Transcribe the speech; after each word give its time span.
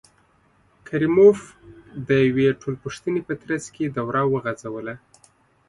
کریموف 0.87 1.39
د 2.07 2.09
یوې 2.29 2.47
ټولپوښتنې 2.61 3.21
په 3.27 3.33
ترڅ 3.43 3.63
کې 3.75 3.93
دوره 3.97 4.21
وغځوله. 4.31 4.95